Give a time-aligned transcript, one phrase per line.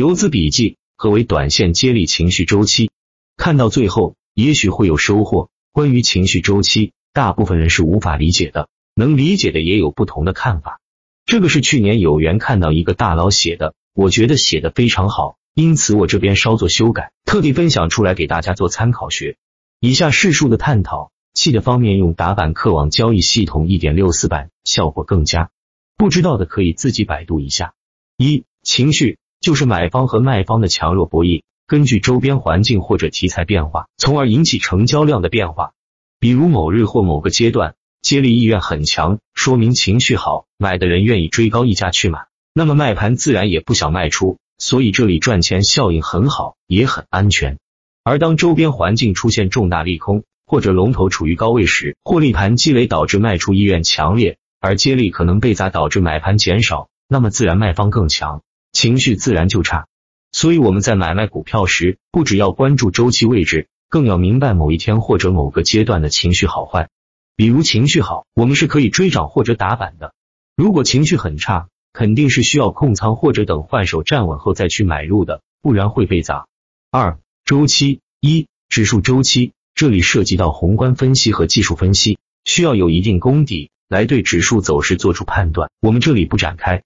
[0.00, 2.90] 游资笔记：何为短线接力情绪周期？
[3.36, 5.50] 看到最后，也许会有收获。
[5.72, 10.80] 关于情绪周期，大部分人是无法理解的，能理解的也有不同的看法。
[11.26, 19.36] 这个是去年有缘看到一个大佬写的，我觉得写的非常好，因此我这边稍作修改，特地分享出来给大家做参考学。
[19.80, 25.50] 以下是数的探讨，气的方面用打板客网交易系统一点六四版，效果更佳。
[25.98, 27.74] 不知道的可以自己百度一下。
[28.16, 29.18] 一情绪。
[29.40, 35.72] 就是买方和卖方的强弱博弈，根据周边环境或者题材变化，从而引起成交量的变化。
[36.18, 47.58] 比如某日或某个阶段接力意愿很强，说明情绪好，买的人愿意追高溢价去买，那么卖盘自然也不想卖出，所以这里赚钱效应很好，也很安全。
[48.04, 58.42] 而当周边环境出现重大利空，或者龙头处于高位时，获利盘积累导致卖出意愿强烈，而接力可能被砸导致买盘减少，那么自然卖方更强。
[58.72, 59.86] 情绪自然就差，
[60.32, 66.88] 所以我们在买卖股票时，不只要关注周期位置，更要明白某一天或者某个阶段的情绪好坏。
[67.36, 70.12] 比如情绪好，我们是可以追涨或者打板的；
[70.56, 76.46] 如果情绪很差，肯定是需要控仓或者等换手站稳后再去买入的，不然会被砸。
[76.90, 86.82] 二、周期一、指数周期，这里涉及到宏观分析和技术分析，需要有一定功底来对指数走势做出判断，我们这里不展开。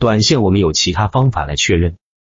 [0.00, 1.96] 短线我们有其他方法来确认。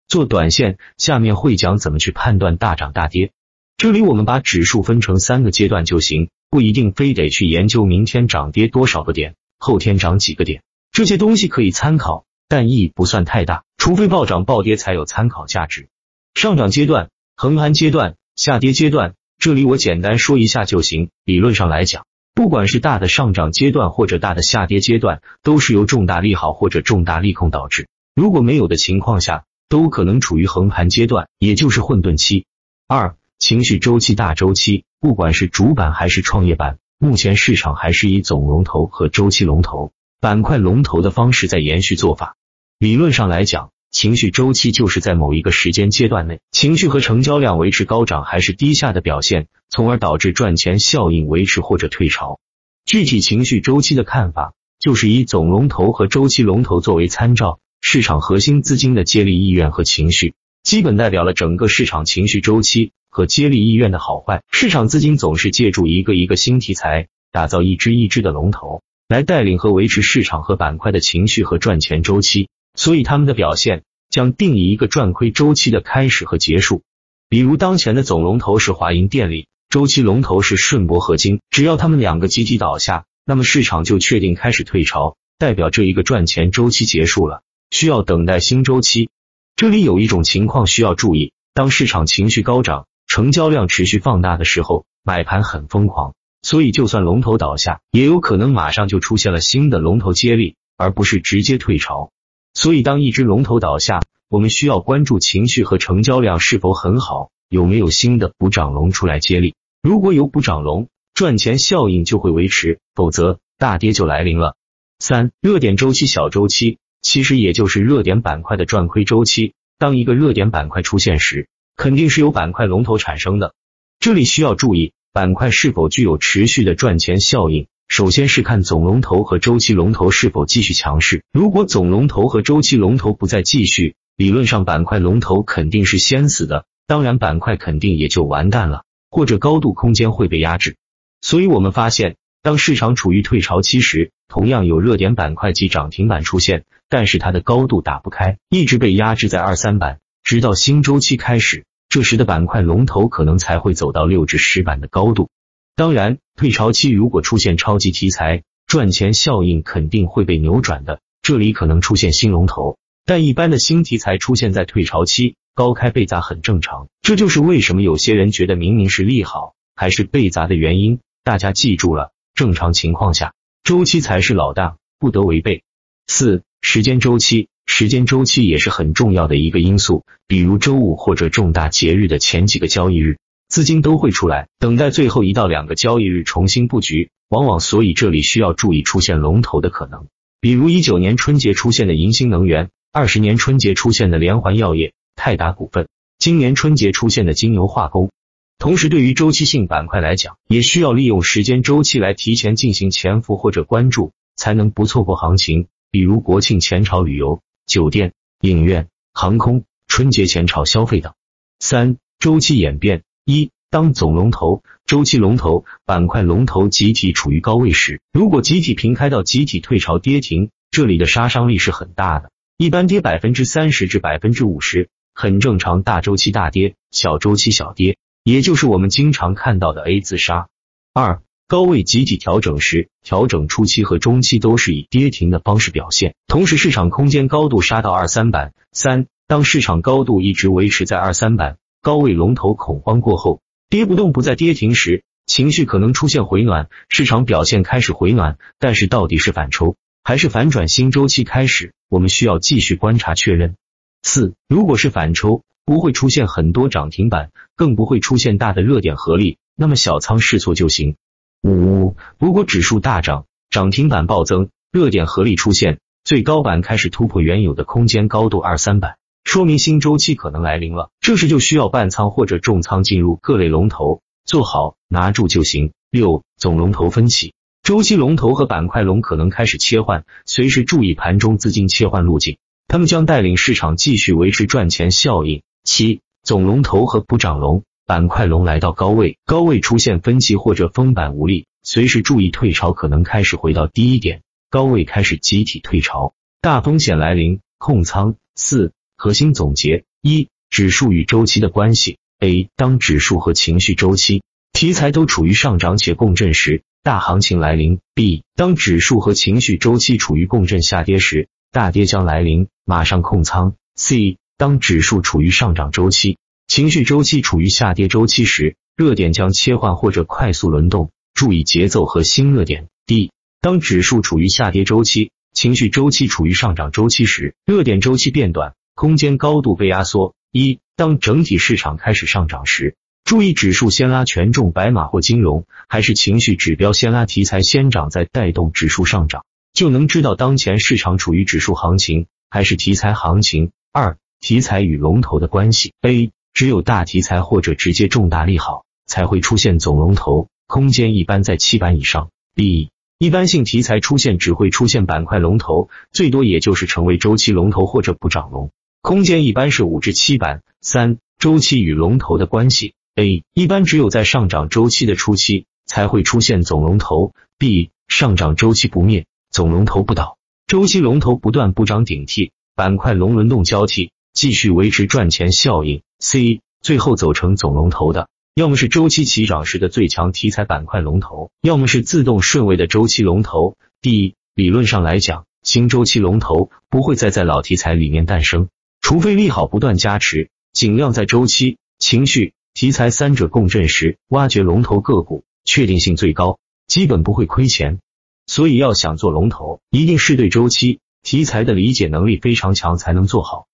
[0.09, 3.33] 做短线，下面会讲怎么去判断大涨大跌。
[3.77, 15.91] 这里我们把指数分成三个阶段就行，不一定非得去研究明天涨跌多少个点，后天涨几个点，这些东西可以参考，但意义不算太大，除非暴涨暴跌才有参考价值。
[16.33, 21.11] 上涨阶段、横盘阶段、下跌阶段，这里我简单说一下就行。
[21.27, 22.07] 理论上来讲。
[22.41, 27.87] 不管是大的上涨阶段或者大的下跌阶段，都是由重大利好或者重大利空导致。
[28.15, 32.47] 如果没有的情况下，都可能处于横盘阶段，也就是混沌期。
[32.89, 42.37] 二、情绪周期大周期，不管是主板还是创业板，目前市场还是以总龙头和周期龙头、板块龙头的方式在延续做法。
[42.79, 43.71] 理论上来讲。
[43.91, 52.39] 情绪周期就是在某一个时间阶段内，情绪和成交量维持高涨还是低下的表现，从而导致赚钱效应维持或者退潮。
[52.85, 64.45] 具体情绪周期的看法，就是以总龙头和周期龙头作为参照，市场核心资金的接力意愿和情绪，基本代表了整个市场情绪周期和接力意愿的好坏。
[64.53, 72.49] 市场资金总是借助一个一个新题材，打造一支一支的龙头，来带领和维持市场和板块的情绪和赚钱周期。
[72.75, 76.83] 所以他们的表现将定义一个赚亏周期的开始和结束。
[77.29, 89.11] 比如当前的总龙头是华银电力，周期龙头是顺铂合金，只要他们两个集体倒下，那么市场就确定开始退潮，代表这一个赚钱周期结束了，需要等待新周期。
[89.55, 102.11] 这里有一种情况需要注意：当市场情绪高涨，成交量持续放大的时候，买盘很疯狂，所以就算龙头倒下，也有可能马上就出现了新的龙头接力，而不是直接退潮。
[102.53, 109.55] 所以，当一只龙头倒下，我们需要关注情绪和成交量是否很好，有没有新的补涨龙出来接力。
[109.83, 114.57] 如果有补涨龙，赚钱效应就会维持；否则，大跌就来临了。
[114.99, 119.55] 三、热点周期小周期，其实也就是热点板块的赚亏周期。
[119.79, 123.55] 当一个热点板块出现时，肯定是由板块龙头产生的。
[123.99, 127.67] 这里需要注意，板块是否具有持续的赚钱效应。
[127.91, 131.25] 首先是看总龙头和周期龙头是否继续强势。
[131.33, 140.77] 如果总龙头和周期龙头不再继续，理论上板块龙头肯定是先死的，当然板块肯定也就完蛋了，或者高度空间会被压制。
[141.21, 142.15] 所以我们发现，
[142.45, 155.29] 当市场处于退潮期时，同样有热点板块及涨停板出现，但是它的高度打不开，一直被压制在二三板，直到新周期开始，这时的板块龙头可能才会走到六至十板的高度。
[155.77, 161.01] 当然，退潮期如果出现超级题材，赚钱效应肯定会被扭转的。
[161.23, 166.89] 这里可能出现新龙头，但一般的新题材出现在退潮期，高开被砸很正常。
[167.03, 171.01] 这就是为什么有些人觉得明明是利好，还是被砸的原因。
[171.25, 173.35] 大家记住了，正常情况下，
[173.65, 175.63] 周期才是老大，不得违背。
[176.07, 183.19] 四、时间周期，时间周期也是很重要的一个因素，比如周五或者重大节日的前几个交易日。
[183.51, 190.07] 资金都会出来，等待最后一到两个交易日重新布局，往往所以这里需要注意出现龙头的可能，
[190.41, 198.13] 比如一九年春节出现的银星能源，二十年春节出现的连环药业、泰达股份，今年春节出现的金牛化工。
[198.59, 205.67] 同时，对于周期性板块来讲，也需要利用时间周期来提前进行潜伏或者关注，才能不错过行情。
[205.91, 208.13] 比如国庆前朝旅游、酒店、
[208.43, 209.65] 影院、航空。
[209.89, 211.15] 春节前朝消费等。
[211.59, 213.51] 三、周期演变一。
[213.73, 225.85] 当总龙头、周期龙头、板块龙头集体处于高位时，如果集体平开到集体退潮跌停，这里的杀伤力是很大的，一般跌百分之三十至百分之五十，很正常。
[225.85, 230.49] 大周期大跌，小周期小跌，也就是我们经常看到的 A 字杀。
[230.93, 238.53] 二、高位集体调整时，调整初期和中期都是以跌停的方式表现，同时市场空间高度杀到二三板。
[238.73, 243.41] 三、当市场高度一直维持在二三板，高位龙头恐慌过后。
[243.69, 248.37] 跌不动不再跌停时，情绪可能出现回暖，市场表现开始回暖。
[248.59, 253.55] 但是到底是反抽还是反转新周期开始，我们需要继续观察确认。
[254.03, 260.97] 四，如果是反抽，不会出现很多涨停板，更不会出现大的热点合力，那么小仓试错就行。
[261.43, 268.97] 五，如果指数大涨，涨停板暴增，热点合力出现，最高板开始突破原有的空间高度二三板。
[269.31, 275.71] 说明新周期可能来临了，这时就需要半仓或者重仓进入各类龙头，做好拿住就行。
[275.89, 277.33] 六总龙头分歧，
[277.63, 285.43] 周期龙头和板块龙可能开始切换，随时注意盘中资金切换路径，他们将带领市场继续维持赚钱效应。
[285.63, 298.17] 七总龙头和补涨龙、板块龙来到高位，高位出现分歧或者封板无力，随时注意退潮可能开始回到低一点，高位开始集体退潮，大风险来临，控仓。
[298.35, 301.97] 四核心总结一：指数与周期的关系。
[302.19, 307.79] A: 当指数和情绪周期题材都处于上涨且共振时，大行情来临。
[307.95, 313.55] B: 当指数和情绪周期处于共振下跌时，大跌将来临，马上控仓。
[313.75, 322.69] C: 当指数处于上涨周期，情绪周期处于下跌周期时，热点将切换或者快速轮动，注意节奏和新热点。
[322.85, 328.53] D: 当指数处于下跌周期，情绪周期处于上涨周期时，热点周期变短。
[328.81, 330.15] 空间高度被压缩。
[330.33, 343.51] 一，当整体市场开始上涨时，注意指数先拉权重白马或金融，还是情绪指标先拉题材先涨再带动指数上涨，就能知道当前市场处于指数行情还是题材行情。
[343.71, 345.75] 二，题材与龙头的关系。
[345.83, 352.09] A，只有大题材或者直接重大利好才会出现总龙头，空间一般在七板以上。
[352.35, 352.71] B。
[352.97, 358.51] 一般性题材出现只会出现板块龙头，最多也就是成为周期龙头或者补涨龙。
[358.83, 360.43] 空间一般是五至七板。
[360.63, 362.75] 三、周期与龙头的关系。
[362.95, 363.23] A.
[363.35, 367.13] 一般只有在上涨周期的初期才会出现总龙头。
[367.39, 367.71] B.
[367.89, 370.17] 上涨周期不灭，总龙头不倒，
[370.47, 375.83] 周期龙头不断补涨顶替，板块龙轮动交替，继续维持赚钱效应。
[375.99, 376.41] C.
[376.63, 383.57] 最后走成总龙头的，要么是周期起涨时的最强题材板块龙头，要么是自动顺位的周期龙头。
[383.83, 384.15] D.
[384.35, 388.49] 理论上来讲，新周期龙头不会再在老题材里面诞生。
[388.91, 397.79] 除非利好不断加持，尽量在周期、情绪、题材三者共振时挖掘龙头个股，确定性最高，基本不会亏钱。
[398.27, 403.47] 所以要想做龙头，一定是对周期、题材的理解能力非常强才能做好。